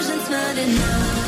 illusion's 0.00 0.30
not 0.30 0.56
enough 0.56 1.19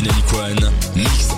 Dynamic 0.00 0.32
One. 0.32 0.72
Mix 0.96 1.29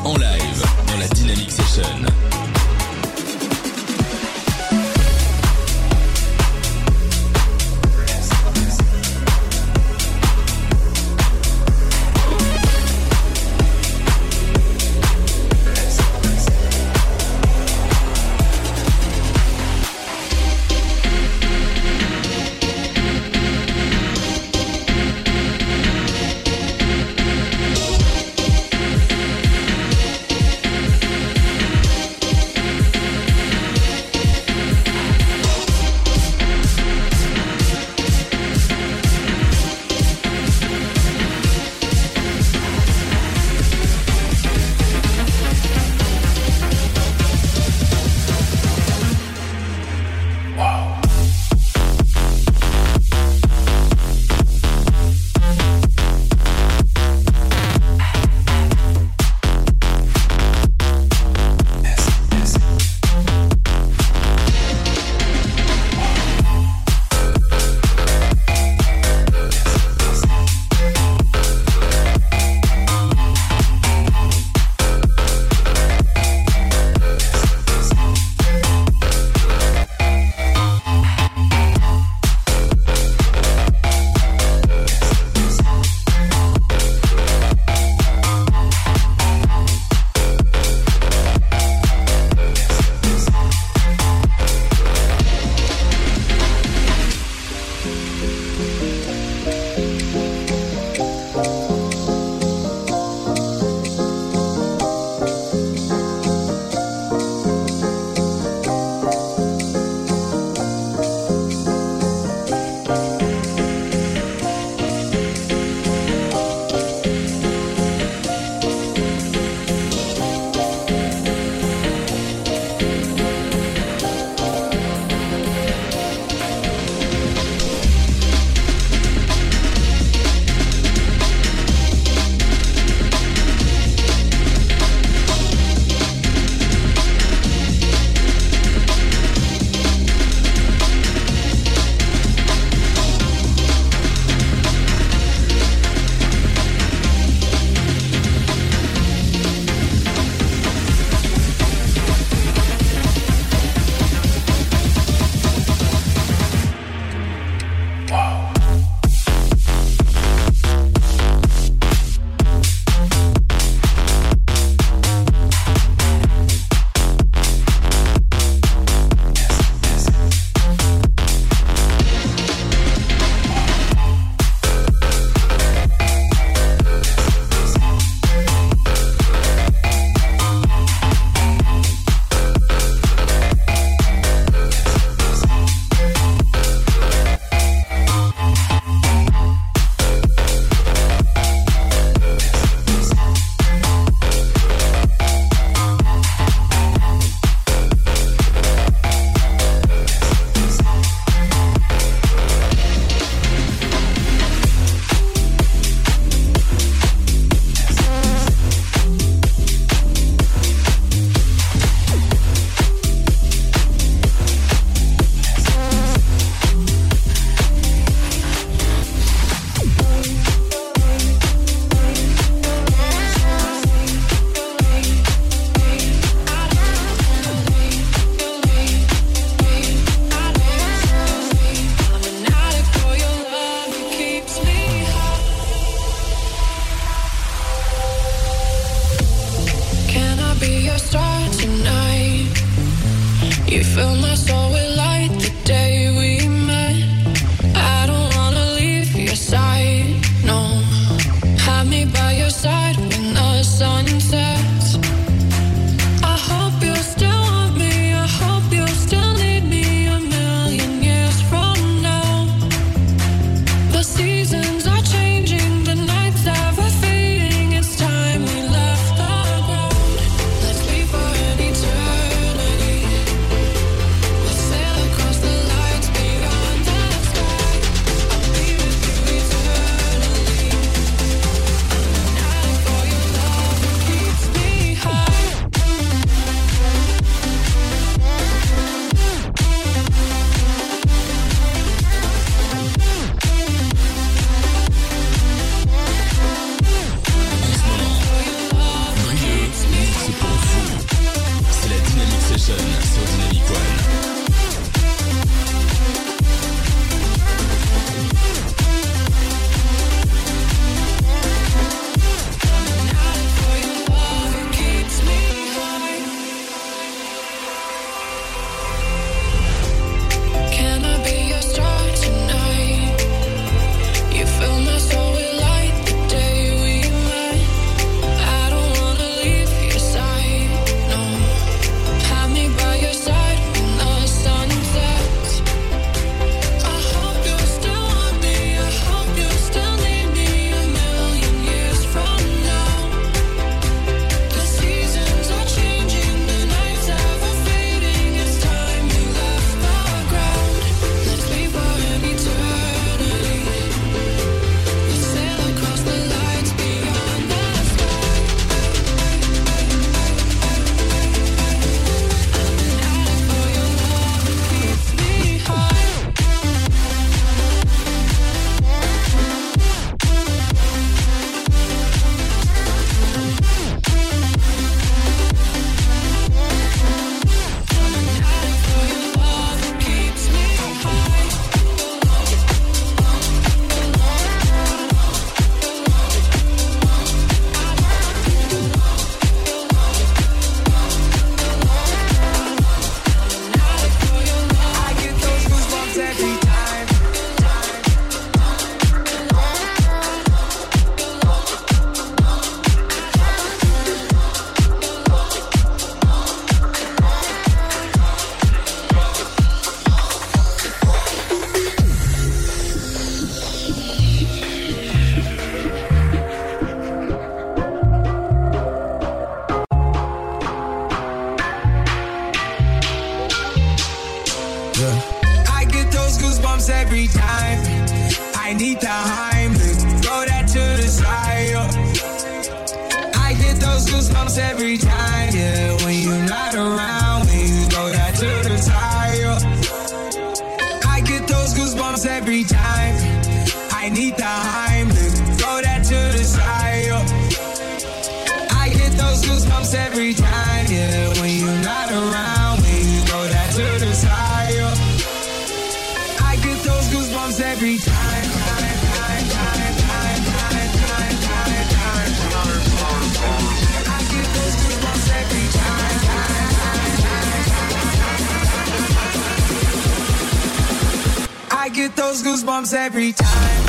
those 472.22 472.42
goosebumps 472.44 472.94
every 472.94 473.32
time. 473.32 473.81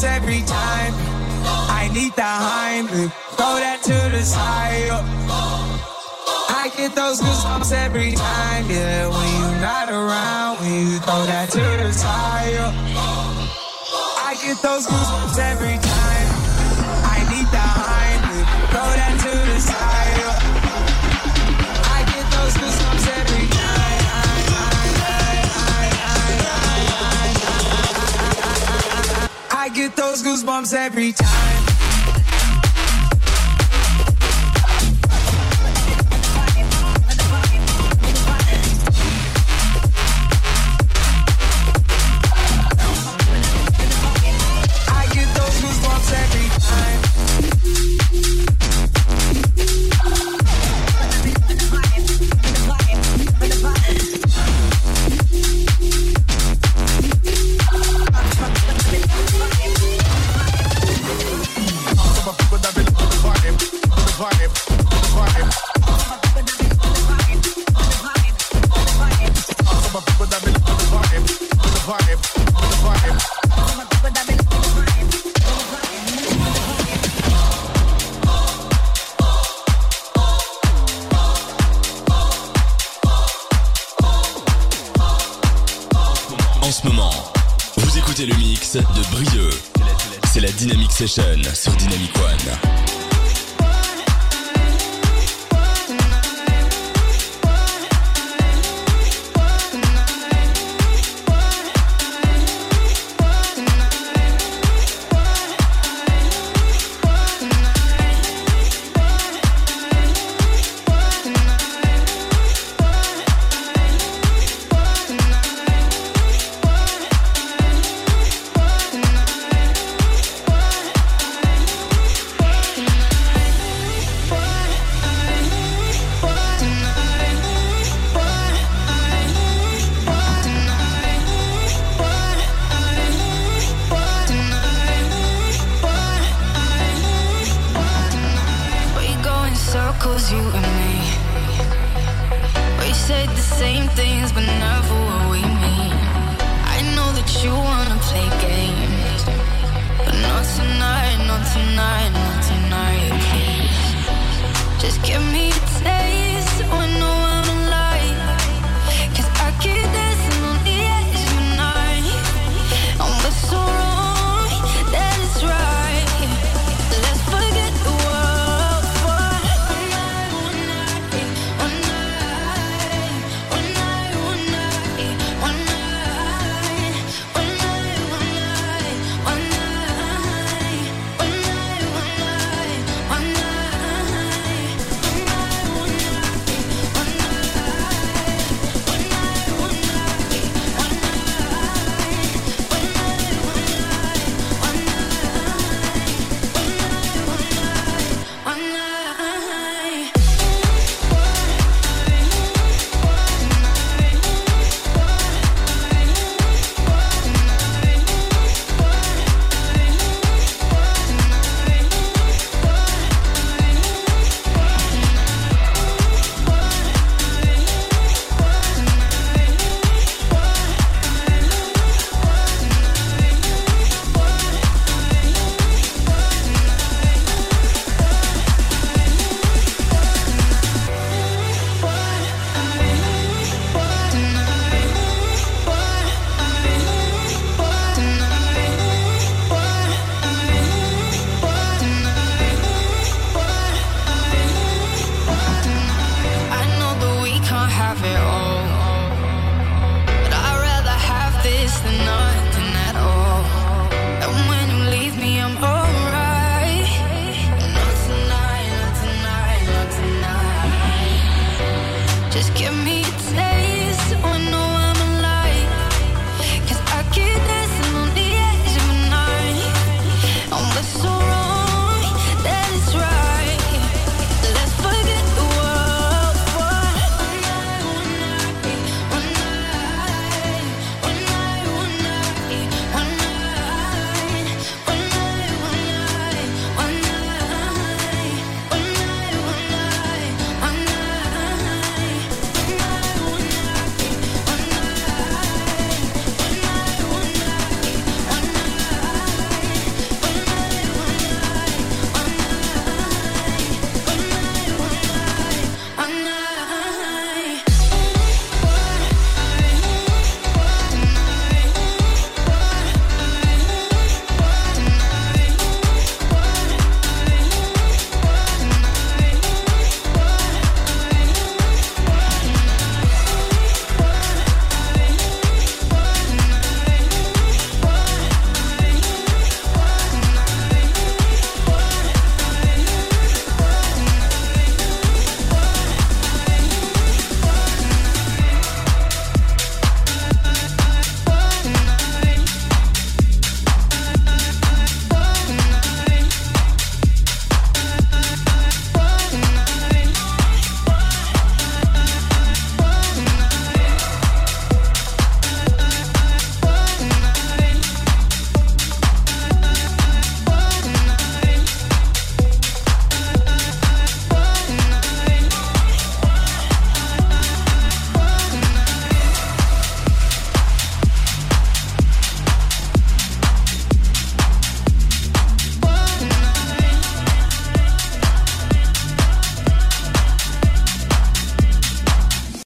bombs 0.00 0.04
every 0.04 0.42
time. 0.42 0.92
I 1.68 1.90
need 1.92 2.12
that 2.14 2.40
Heimlich, 2.40 3.12
throw 3.36 3.56
that 3.60 3.82
to 3.82 4.16
the 4.16 4.22
side. 4.22 4.90
I 6.48 6.70
get 6.76 6.94
those 6.94 7.20
goosebumps 7.20 7.72
every 7.72 8.12
time, 8.12 8.70
yeah. 8.70 9.08
When 9.08 9.28
you're 9.40 9.60
not 9.60 9.88
around, 9.88 10.58
when 10.60 10.92
you 10.92 10.98
throw 11.00 11.24
that 11.26 11.50
to 11.50 11.58
the 11.58 11.92
side. 11.92 12.54
I 14.28 14.36
get 14.42 14.58
those 14.62 14.86
goosebumps 14.86 15.38
every 15.38 15.78
time. 15.78 16.28
I 17.04 17.18
need 17.30 17.48
that 17.56 17.74
Heimlich, 17.88 18.46
throw 18.70 18.90
that 19.00 19.20
to 19.20 19.52
the 19.52 19.60
side. 19.60 19.89
Get 29.74 29.96
those 29.96 30.22
goosebumps 30.22 30.74
every 30.74 31.12
time. 31.12 31.69